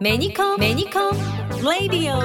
[0.00, 1.12] メニコンメニコン
[1.80, 2.20] レディオ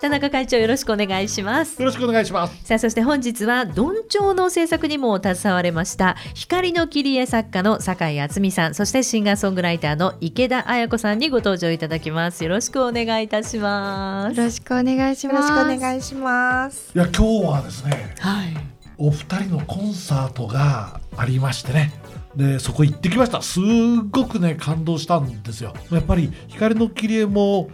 [0.00, 1.80] 田中会長よろしくお願いします。
[1.80, 2.64] よろしくお願いします。
[2.64, 12.44] さあそして本日はどんちょうの制作にも携われました光の切り絵作家の酒井敦美さんそしてシンガーソングライターの池田彩子さんにご登場いただきます。
[12.44, 14.36] よろしくお願いいたします。
[14.36, 15.50] よろしくお願いします。
[15.50, 16.92] よろしくお願いします。
[16.94, 18.56] いや今日はですねはい。
[18.98, 21.92] お二人のコンサートがありましてね
[22.36, 23.42] でそこ行ってきました。
[23.42, 23.62] すっ
[24.10, 25.74] ごくね感動したんですよ。
[25.90, 27.70] やっぱり光の切り絵も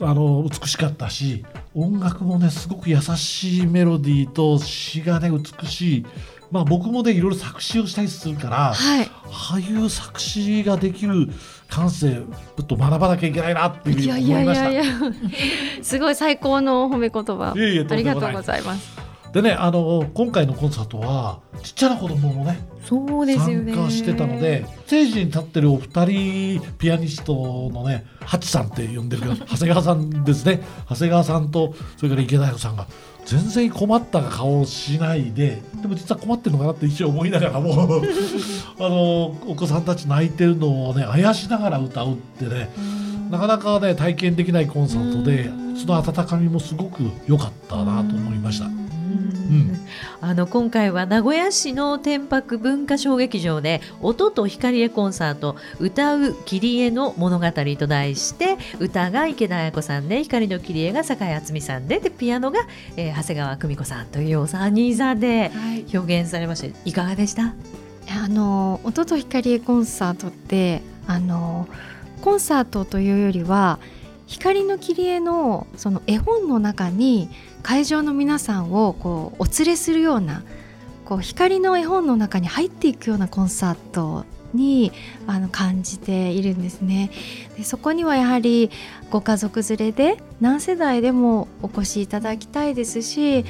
[0.00, 6.06] あの美しかったし音楽もねすごく優しいメロディーと詩がね美しい。
[6.50, 9.08] まあ僕もねいろいろ作詞をしたりするから、はい。
[9.26, 11.28] ああいう作詞ができる
[11.68, 14.64] 感性ちょっと学ばなきゃいけないなっていうふういに思いました。
[14.64, 15.12] やいやいやいや。
[15.84, 17.52] すごい最高の褒め言葉。
[17.52, 18.99] ありがとうございます
[19.32, 23.74] でねあの今回のコンサートはちっちゃな子供もねそうですよね。
[23.74, 30.62] 参加してたのでステージに立ってるお二人ピアニストのねハチさんって呼んでるけど 長谷川さんですね。
[30.88, 32.86] 長谷川さんとそれから池田彩子さんが
[33.26, 37.70] 全然困った顔をしないででも実は困ってるのかなって一瞬思いながらも
[38.80, 42.70] あのお子さんたち泣いてるのをねあやしながら歌うってね
[43.30, 48.89] なかなかね体験できないコンサートでその温かみもすごく良かったなと思いました。
[49.50, 49.86] うん。
[50.20, 62.60] あの今回は名古屋市の天白文化小劇場で音と光絵コンサート歌う切り絵の物語と題して歌が池田彩子さんで光の切り絵が酒井敦美さんででピアノが、
[62.96, 65.84] えー長谷川久美子さんというお三人さんではい。
[65.92, 66.78] 表現されました。
[66.84, 67.54] いかがでした？
[68.12, 71.68] あの音と光コンサートってあの
[72.22, 73.78] コンサートというよりは
[74.30, 77.28] 光の切り絵のその絵本の中に
[77.62, 80.44] 会場の皆さんをこうお連れするような
[81.04, 84.92] こう光の絵本の中に入っていくようなコンサートに
[85.26, 87.10] あの感じているんですね。
[87.56, 88.70] でそこにはやはり
[89.10, 93.44] ご家族連れで何世代でもお越しいただきたいですし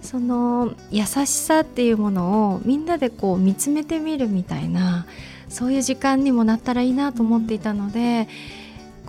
[0.00, 5.04] その優しさっていうものをみんなでこう見つめてみるみたいな
[5.50, 8.28] そういう時間にもなったらいいなと思っていたので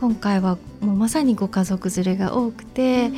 [0.04, 3.10] 今回はもうまさにご家族連れが多くて、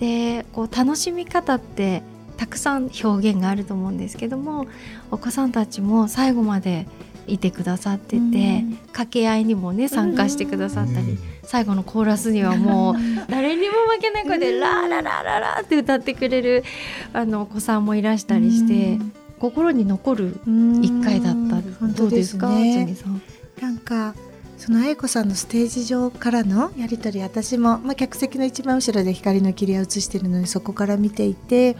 [0.00, 2.02] でこう楽しみ方って
[2.38, 4.66] たくさん表現があると思うんですけども
[5.10, 6.86] お子さんたちも最後まで
[7.26, 12.94] いてくださってて、掛け合いにもね参加してくださったり、最後のコーラスにはもう
[13.28, 16.64] 誰にも負けない声で「ラーララララ」って歌ってくれる
[17.12, 18.98] あのお子さんもいらしたりして
[19.38, 20.40] 心に残る
[20.80, 21.60] 一回だった。
[21.86, 22.48] どうでか？
[22.48, 23.20] ねつみさん。
[23.60, 24.14] なんか
[24.58, 31.76] その愛子さんのステージ上からのやり取り私も、まあ、客席の一番後ろで光の切り絵を映してるのにそこから見ていて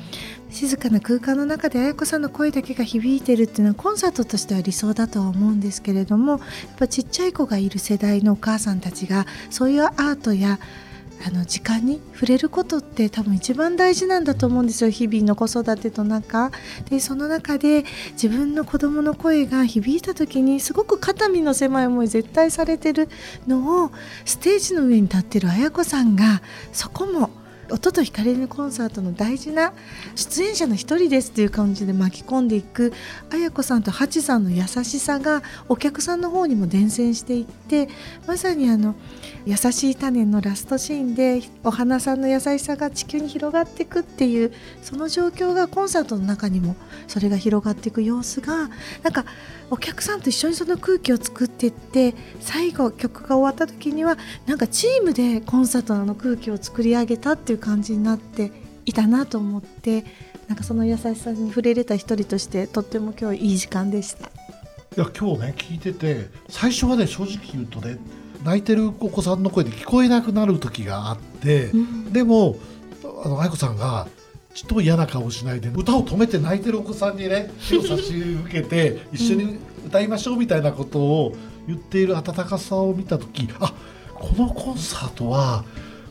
[0.51, 6.41] 静かな空間の中で愛子さんの声だけが響いてるっていうのはコンサートとしては理想だとは思うんですけれどもやっ
[6.79, 10.61] ぱちっちゃい子がいる世代のお母さんたちがそういうアートや
[11.27, 14.91] あの時間に触れることって多分一番大事なんだと思うんですよ。
[14.91, 16.51] 日々の子育てと中。
[16.91, 23.09] でその中で自分の子どもの声が響いた時にすごく肩身の狭い思い絶対されてる
[23.47, 23.91] のを
[24.25, 26.43] ステージの上に立ってる綾子さんが
[26.73, 27.31] そこも
[27.71, 29.73] 音と光のコンサートの大事な
[30.15, 32.93] 出演者の一人ですっていう感じで巻き込んでいく
[33.31, 37.89] 綾子さんとハさんの優しさがお客さんの方にも伝染していって
[38.27, 38.95] まさにあの
[39.45, 44.53] 優しい種のラストシーンでお花さんの優しさが地球に広がっていくっていう
[44.83, 46.75] その状況がコンサートの中にも
[47.07, 48.69] それが広がっていく様子が
[49.03, 49.25] なんか
[49.71, 58.53] お客さんと一緒にその空気を作っていって最後曲が終わった時にはなんかチームでコンサートの空気を作り上げたっていう感じになって
[58.87, 60.05] いたなと思って
[60.49, 64.29] なんかその優しさに触れれた一人としてとっても今日いい時間でした。
[64.29, 67.99] いや今日ね聞いてて最初はね正直言うとね
[68.43, 71.71] 泣いてるお子さんの声で聞こえなくなる時があって、
[72.13, 72.57] でも
[73.25, 74.07] あの愛子さんが
[74.55, 81.37] ちっとも嫌な顔しないで歌を止めて泣いてるお子さんにね手を差し受けて 一緒に歌いましょうみたいなことを
[81.67, 83.73] 言っている温かさを見た時あ
[84.15, 85.65] このコンサートは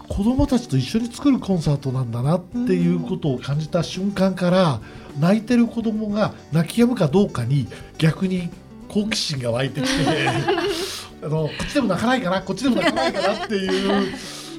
[0.10, 4.80] 子どもたちと一緒に作るコンサートなんだなっていうことを感じた瞬間から
[5.20, 7.68] 泣いてる子どもが泣き止むかどうかに
[7.98, 8.50] 逆に
[8.88, 10.28] 好奇心が湧いてきて
[11.24, 14.14] あのこっちでも泣かないかなこっちでも泣かないかなっていう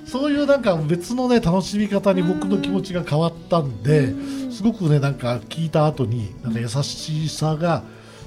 [0.07, 4.15] そういうなんか別のね楽しみ方に僕の気持ちが変わったんで
[4.51, 7.83] すごくねなんか聞いた後になんか優しさが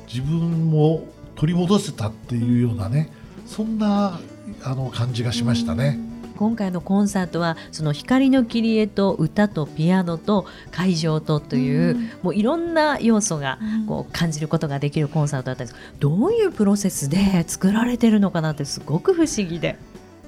[0.08, 3.12] 自分も取り戻せたっていうようなね
[3.46, 4.20] そんな
[4.64, 6.11] あの感じがしましたね。
[6.42, 12.10] 今回のコンサートはその光の切り絵と歌とピアノと会場とという、うん。
[12.24, 15.80] もういろんな要素がこう感じることができるコンサートだったんです。
[16.00, 19.78] どういうプロセスで作られてるのかなってすごく不思議で。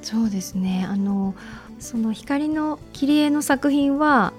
[0.04, 0.86] そうですね。
[0.88, 1.34] あの
[1.80, 4.34] その光の切り絵の作品は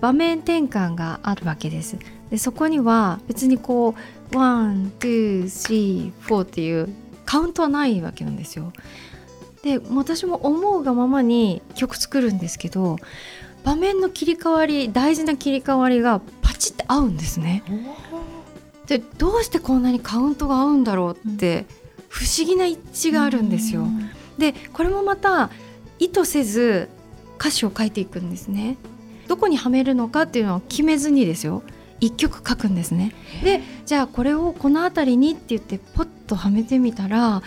[0.00, 1.96] 場面転換があるわけです。
[2.30, 3.96] でそこには別にこ
[4.32, 6.88] う one、two、three、four っていう
[7.26, 8.72] カウントはないわけなんですよ
[9.62, 12.96] で私も思うがままに曲作るんですけど
[13.64, 17.62] 場面の切り替わり大事な切り替わりがパチって合うんですね
[18.86, 21.66] でどうしてこんなにカウントが合うんだろうって
[22.08, 23.86] 不思議な一致があるんですよ。
[24.36, 25.48] でこれもまた
[25.98, 26.90] 意図せず
[27.38, 28.76] 歌詞を書いていくんですね。
[29.28, 31.62] どこにはめるのかっていうのを決めずにですよ
[32.00, 33.14] 一曲書くんですね。
[33.42, 37.42] でじゃあこれをこの辺りにって言ってポッとはめてみたら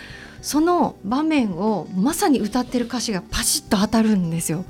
[0.46, 4.64] その場面をまさに歌ってる歌詞がパシッと当たるんですよ。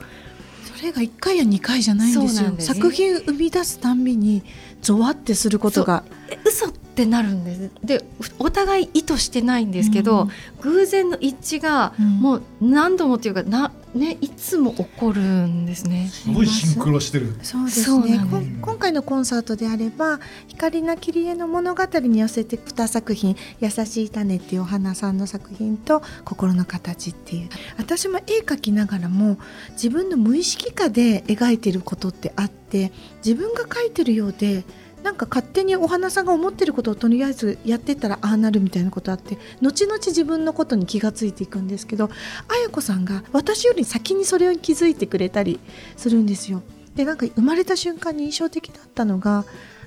[0.75, 2.29] それが1回や2回じゃないんですよ。
[2.31, 2.69] そうなんです。
[2.69, 4.43] 作品生み出すたんびに
[4.81, 7.71] ゾワってすることがえ嘘ってなるんです。
[7.85, 8.03] で
[8.39, 10.31] お互い意図してないんですけど、うん。
[10.63, 12.21] 偶然の一致がうん。
[12.21, 16.09] もう何度もっていうかな、ね、いつも起こるんですね。
[16.13, 17.35] すごいシンクロしてる。
[17.43, 18.21] そうですね
[18.61, 27.49] 今回のコンサートであれば「光な切り絵の物語」に寄せて2作品「優しい種」っていうお花さんの作品と「心の形」っていう
[27.79, 29.39] 私も絵描きながらも
[29.73, 32.93] 自分の無意識下で描いてることってあって
[33.25, 34.65] 自分が描いてるようで
[35.07, 42.11] なんか勝手にお花さんが思ってることをとりあえずやってったらああなるみたいなことあって後々自分のことに気がついていくんですけど
[42.49, 45.61] 綾子さんが私より先にそれを気づいてくれたり
[45.97, 46.61] するんですよ。
[46.97, 49.45] でなんか生まれた瞬間に印象的だったのが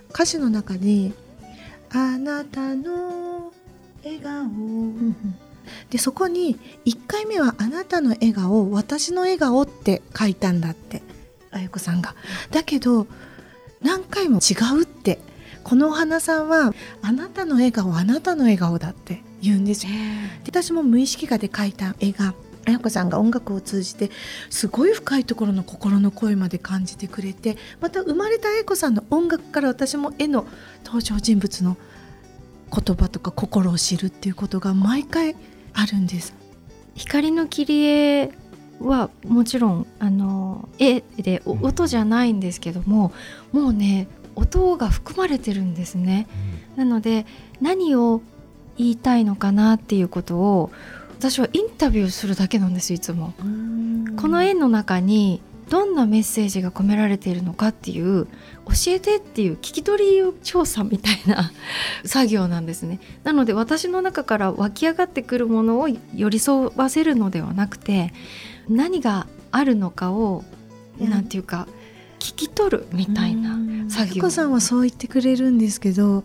[0.10, 1.12] 歌詞の中に
[1.92, 3.51] 「あなたの
[4.01, 4.48] 笑顔」
[5.92, 11.04] でそこに1回目は「あなたの笑顔私の笑顔」って書いたんだって
[11.51, 12.16] あや子さんが。
[12.51, 13.06] だけど
[13.81, 15.20] 何回も違うって
[15.64, 19.92] このお花さんは「あなたの笑顔あなたの笑顔だ」って言うんですよ。
[20.44, 22.34] で私も無意識下で描いた絵が
[22.66, 24.12] 綾子さんが音楽を通じて
[24.50, 30.46] すごい深いところの心の声まで感じてくれてまた生まれた綾子さんの音楽から私も絵の
[30.86, 31.78] 登場人物の
[32.72, 35.36] 言葉とか心を知るっていうことが毎回
[35.74, 36.34] あるんです。
[36.96, 38.31] 光の切り絵
[38.80, 43.12] はもちろんあの絵でお音じゃないんですけども
[43.52, 46.28] もうね音が含まれてるんですね。
[46.76, 47.26] なので
[47.62, 48.22] 何を
[48.78, 50.72] 言いたいのかなっていうことを
[51.18, 53.34] 私はインタビューするだけなんですいつも。
[54.18, 61.52] この絵の中にどんなメッセージが込められているのかっていう教えてっていう聞き取り調査みたいな
[62.06, 68.14] 作業なんですねなので私の中から湧き上がってくるものを寄り添わせるのではなくて
[68.69, 70.44] 何があるのかを
[71.00, 71.68] いやなんていうか
[72.19, 73.57] 聞き取るみたいな
[73.89, 74.30] 作業。
[74.30, 76.24] さんはそう言ってくれるんですけど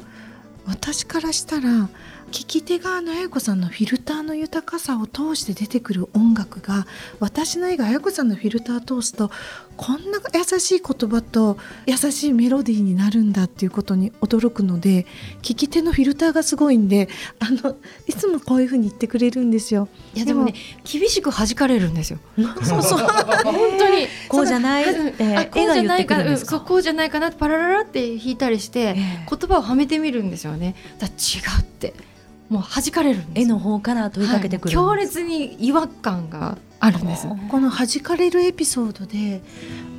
[0.67, 1.88] 私からしたら
[2.35, 6.85] 聞き手側の綾子さんのフィルターの豊かさを通して出てくる音楽が
[7.21, 9.31] 私の絵が綾子さんのフィルターを通すと
[9.77, 15.07] こんな優しい言葉と優しいメロディーになるんだっていうことに驚くので
[15.43, 17.09] 聞き手のフィルターがすごいんで
[17.39, 17.77] あの
[18.09, 19.89] いつもこういうふうに言ってくれるんですよ。
[20.15, 22.19] いやでもね厳しく弾かれるんですよ。
[22.65, 22.99] そうそう。
[22.99, 24.09] 本当に。
[24.29, 29.27] こうじゃない、えーあこうじゃないかうんそうこうじゃないかなパラララって弾いたりして、ええ。
[29.31, 30.75] 言葉をはめてみるんですよね。
[30.99, 31.11] だ違
[31.59, 31.95] うって
[32.49, 34.87] もう弾かれる絵の方から問いかけてくる、はい。
[34.87, 37.26] 強烈に違和感があるんです。
[37.49, 39.41] この弾かれるエピソードで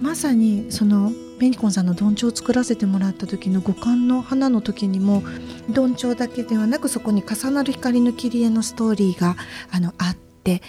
[0.02, 5.24] まさにそのメニコンさんのどんちょうを作らせてもらった時の五感の花の時にも
[5.70, 9.36] どんちょうだけではなくそこに重なる光の切り絵のストーリーが
[9.72, 10.62] あのあって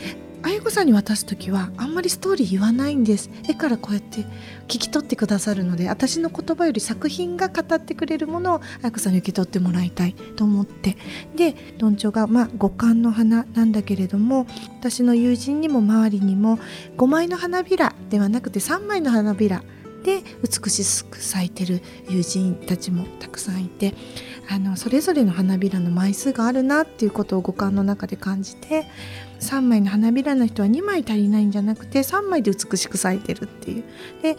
[0.46, 3.30] 愛子さんに渡す時はあんまりストーリー言わないんです。
[3.48, 4.20] 絵からこうやって
[4.68, 10.96] 聞き取ってくださるので私の言葉より作品が語ってくれるものを愛子さんに受け取ってもらいたいと思って。
[11.34, 14.46] でどんちょうがまあ五感の花なんだけれども
[14.78, 16.60] 私の友人にも周りにも
[16.96, 19.64] 5枚の花びらではなくて3枚の花びら
[20.04, 23.94] で美しく咲いてる友人たちもたくさんいて
[24.48, 28.86] あのそれぞれの花びらの枚数があるなっていうことを五感の中で感じて
[29.40, 33.84] 3枚の花びらの人は2枚足りないんじゃなくて3枚で美しく咲いてるっていう。
[34.22, 34.36] で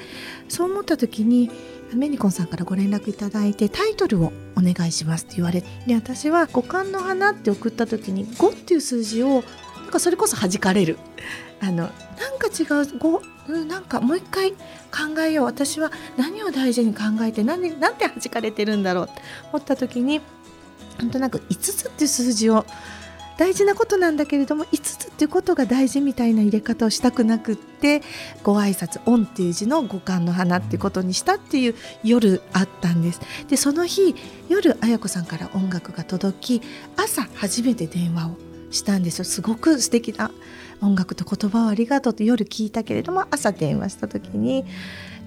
[0.49, 1.49] そう思った時に
[1.93, 9.43] メニコンさんからご連絡いただいてタイトルをお願いしますって言われで私は五感の花って送った時に5っていう数字を
[9.83, 10.97] なんかそれこそ弾かれる。
[11.59, 11.89] あのなん
[12.37, 15.45] か違う5うなんかもう一回考えよう。
[15.45, 20.21] 私は何を大事に考えて何でなんで弾かれてるんだろうって思った時に
[20.99, 22.65] なんとなく5つっていう数字を
[23.37, 28.01] 大事なことなんだけれども5つっていうことが大事みたいな入れ方をしたくなくって
[28.43, 33.21] ご挨拶オンっていう字の五感の花っていうことにしたっていう夜あったんです。
[33.47, 34.15] でその日
[34.49, 36.61] 夜綾子さんから音楽が届き
[36.95, 38.37] 朝初めて電話を
[38.71, 39.25] したんですよ。
[39.25, 40.31] すごく素敵な
[40.81, 44.65] 音楽と言葉をありがとうって夜聞いたけれども朝電話した時に。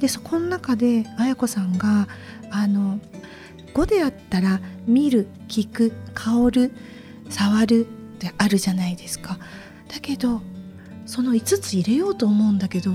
[0.01, 2.09] でそこの中で綾子さんが
[2.51, 2.99] あの
[3.75, 6.73] 5であったら見る聞く香る
[7.29, 7.87] 触る
[8.29, 9.39] ってあるじゃないですか。
[9.89, 10.43] だけど
[11.07, 12.93] その5つ入れようと思うんだけど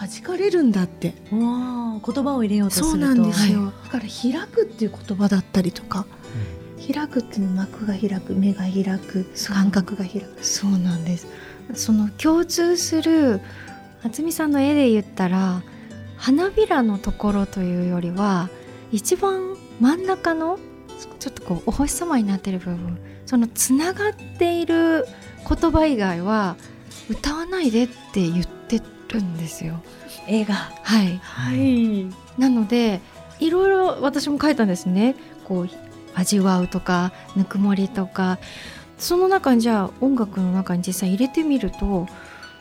[0.00, 1.14] 弾かれるんだって。
[1.32, 2.90] わあ言葉を入れようとすると。
[2.92, 3.72] そうなんですよ、はい。
[3.84, 6.06] だから開くっていう言葉だったりとか、
[6.92, 10.38] 開くっていうのは幕が開く目が開く感覚が開く。
[10.40, 11.26] そうなんです。
[11.74, 13.40] その共通する
[14.04, 15.62] 渥美さんの絵で言ったら
[16.16, 18.48] 花びらのところというよりは
[18.92, 20.58] 一番真ん中の
[21.18, 25.04] ちょっとこうお星様になってる部分そのつながっている
[25.46, 26.56] 言葉以外は
[27.10, 29.82] 歌わないでって言ってるんですよ。
[30.28, 30.54] 映画。
[30.54, 32.06] はい、はい。
[32.38, 33.02] なので
[33.38, 35.14] いろいろ私も書いたんですね。
[35.44, 35.68] こう
[36.14, 38.38] 味わうとかぬくもりとか。
[38.96, 42.08] その中にじゃあ音楽の中に実際入れてみると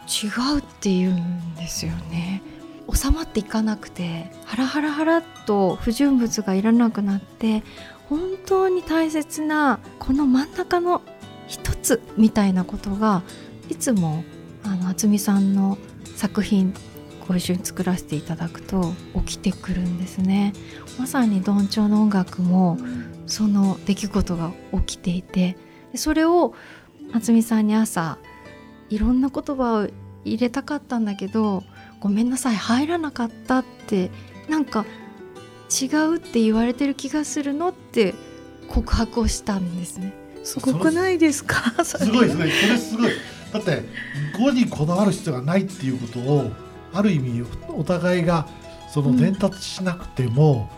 [0.05, 2.41] 違うっていうんですよね。
[2.93, 7.63] 収まっていかなくてハラハラハラっと不純物がいらなくなって
[8.09, 11.01] 本当に大切なこの真ん中の
[11.47, 13.23] 一つみたいなことが
[13.69, 14.23] いつも
[14.63, 15.77] あの渥美さんの
[16.15, 16.73] 作品
[17.27, 18.93] ご一緒に作らせていただくと
[19.25, 20.53] 起きてくるんですね。
[20.97, 22.77] まさにどんちょうの音楽も
[23.25, 25.57] その出来事が起きていて
[25.95, 26.53] それを
[27.11, 28.17] 渥美さんに朝
[28.89, 29.89] いろんな言葉を
[30.23, 31.63] 入れたかったんだけど
[31.99, 34.09] ごめんなさい入らなかったって
[34.49, 34.85] なんか
[35.69, 38.13] 違うって言われてる気がするのって
[38.69, 40.13] 告白をしたんですね。
[40.43, 41.83] すごくないですか？
[41.83, 43.12] すごいすごいそれすごい。
[43.53, 43.83] だって
[44.38, 46.51] 語にこだわる必要がないっていうことを
[46.93, 48.47] ある意味お互いが
[48.93, 50.69] その伝達しなくても、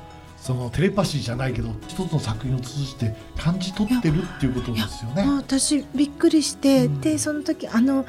[0.41, 5.25] そのテレパシーじゃないけど一つの作品を通じて感じ取ってるっていうことですよね。
[5.37, 8.05] 私びっくりして、うんでその時あの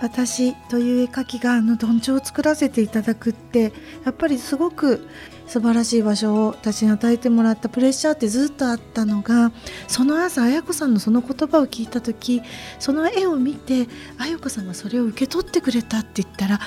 [0.00, 3.72] 私という絵描きがあのどんちょうを作らせていただくって
[4.04, 5.06] やっぱりすごく
[5.46, 9.52] 素晴らしい場所を私に与えてもらったプレッシャーってずっとあったのが
[9.88, 12.40] その朝綾子さんのその言葉を聞いた時
[12.78, 16.60] その絵を見て綾子さんがそれを受け取ってくれたって言ったら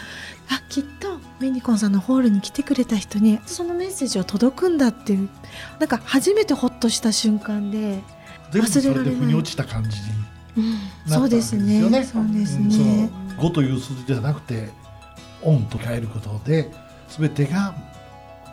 [0.50, 5.30] あきっとメニコンさんのホールに来てくれた人にそのメッセージを届くんだっていう
[5.80, 8.02] なんか初めてホッとした瞬間で。
[8.52, 9.14] 忘れられない。
[9.14, 10.06] で腑に落ちた感じに
[10.58, 11.82] うんそうですね。
[11.82, 12.04] そうで
[12.46, 12.72] すうん。
[12.72, 14.70] そねの5という数字ではなくて
[15.42, 16.72] 「オン」と変えることで
[17.10, 17.74] 全てが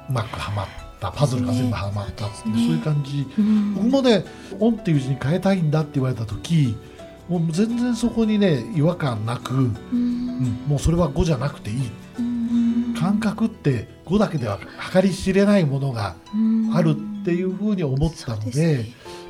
[0.09, 1.11] うまくはまった。
[1.13, 2.67] パズルが全部はまったっていう、ね。
[2.67, 3.75] そういう感じ、うん。
[3.75, 4.25] 僕もね
[4.61, 6.77] 「オン」っていう字に変えたいんだって言われた時
[7.31, 9.69] もう全然そこにね違和感なく、ううん
[10.41, 11.91] んもうそれは5じゃなくていい。
[12.19, 12.95] うん。
[12.99, 14.59] 感覚って5だけでは
[14.93, 16.17] 計り知れないものが
[16.75, 18.85] あるっていうふうに思ったので,、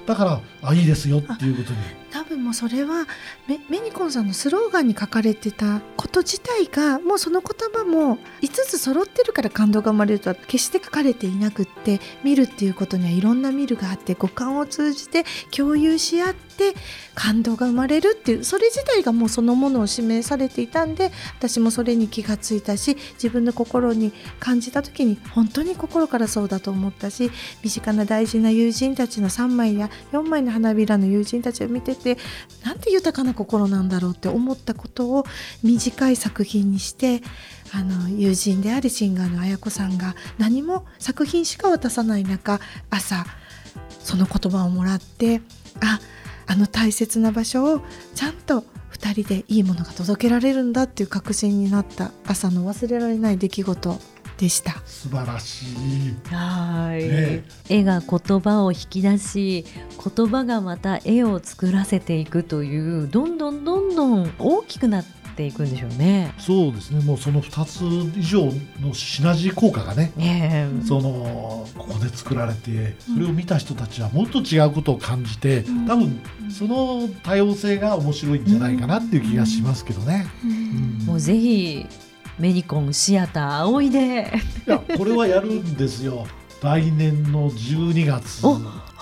[0.06, 1.76] だからあいいですよっていうことに。
[2.10, 3.06] 多分もうそれは
[3.46, 15.24] メメニコンさんのスローガンに書かれてたこと自体がもうその言葉も5つ揃ってるから感動が生まれるとは決して書かれていなくって見るっていうことにはいろんな見るがあって五感を通じて
[15.56, 16.49] 共有し合って
[17.14, 27.30] 感動が生まれるっていうそれ自体がもうそのものを示されていたんで私もそれに気がついたし自分の心に感じた時に本当に心からそうだと思ったし
[27.62, 32.16] 身近な大事な友人たちの3枚や4枚の花びらの友人たちを見てて
[32.64, 35.24] なんて豊かな心なんだろうって思ったことを
[35.62, 37.22] 短い作品にして
[37.72, 43.24] あの友人であるシンガーの綾子さんが何も作品しか渡さない中朝
[44.00, 45.40] その言葉をもらって
[45.80, 46.00] あ
[46.50, 47.80] あの大切な場所を
[48.16, 54.00] ちゃんと2人でいいものが届けられるんだっていう確信になった朝の忘れられない出来事
[54.36, 54.82] でした。
[54.84, 56.34] 素晴らしい。
[56.34, 59.64] はい、ね絵が言葉を引き出し
[60.16, 66.32] 言葉がまた絵を作らせていくというどんどんどんどん大きくなっていくんでしょうね。
[66.38, 67.02] そうですね。
[67.04, 70.12] もうその2つ以上のシナジー効果がね、
[70.86, 75.86] そのここで作られてそれを見た人たちはもっと違うことを感じて、うん。
[75.86, 76.20] 多分
[76.50, 80.26] その多様性が面白いんじゃないかなっていう気がしますけどね。
[80.44, 81.06] うん。
[81.06, 81.86] もうぜひ
[82.38, 84.32] メニコンシアター葵で。
[84.66, 86.26] いやこれはやるんですよ。
[86.62, 88.42] 来年の12月。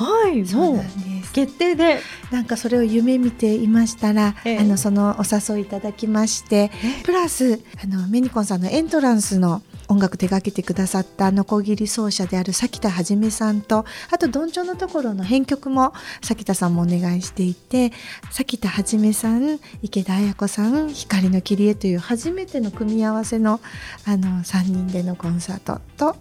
[0.00, 1.33] おはいそうなんです。
[1.33, 2.00] 決定で。
[2.31, 4.59] なんかそれを夢見ていましたら、ええ。
[4.59, 6.71] あのそのお誘いいただきまして
[7.05, 17.93] プラスあのメニコンさんのエントランスの音楽手掛けてくださったノコギリ奏者である崎田はじめさんとあとどんちょうのところの編曲も崎田さんもお願いしていて
[18.31, 23.61] 崎田はじめさん池田彩子さん光の切り絵という初めての組み合わせの
[24.05, 26.17] あの3人でのコンサートと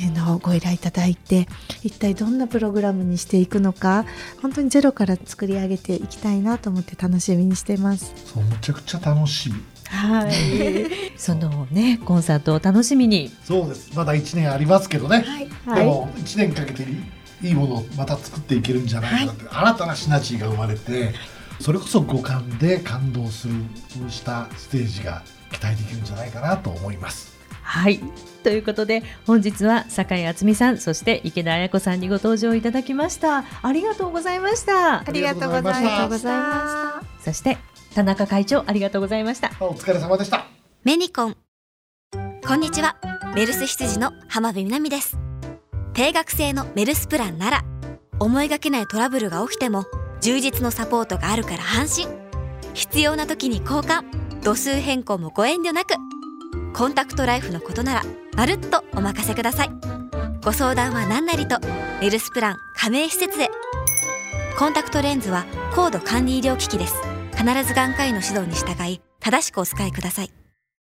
[0.00, 1.48] いうのをご依頼いただいて
[1.82, 4.04] 一体どんなプログラムにしていくのか
[4.42, 8.12] 本当にゼロから作り上げていきたいなと思って楽しみにしてます。
[8.24, 10.32] そうむちゃくちゃ楽しみはい。
[11.16, 13.32] そのねコンサートを楽しみに。
[13.44, 16.84] そうですまだ1年ありますけどね、はいでも1年かけて
[17.42, 21.12] いいものをまた作っていけるんじゃないかなって、新たなシナジーが生まれて
[21.60, 23.54] それこそ五感で感動する
[23.88, 27.35] そうしたステージが期待できるんじゃないかなと思います。
[27.66, 28.00] はい。
[28.42, 33.44] ということで本日は酒井敦美さんそして池田彩子さんにご登場いただきました。
[33.62, 35.04] ありがとうございましたあ。
[35.12, 37.24] りがとうございまありがとうございました。
[37.24, 37.58] そして
[37.94, 39.50] 田中会長ありがとうございました。
[39.60, 40.46] お疲れ様でした。
[40.84, 41.36] メニコン
[42.46, 42.94] こんにちは
[43.34, 45.18] メルス羊の浜辺美波です
[45.94, 47.64] 定額制のメルスプランなら
[48.20, 49.84] 思いがけないトラブルが起きても
[50.20, 52.08] 充実のサポートがあるから安心
[52.72, 54.04] 必要な時に交換
[54.44, 55.94] 度数変更もご遠慮なく
[56.76, 58.02] コンタクトライフのことなら
[58.36, 59.70] まるっとお任せください。
[60.44, 61.56] ご相談は何なりと
[62.02, 63.48] エルスプラン加盟施設へ。
[64.58, 66.94] コンタクトレンズは高度管理医療機器です。
[67.34, 70.30] 必ず眼科医の指導に従い正しくお使いください。